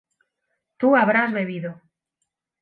[0.79, 1.79] tu habrás bebido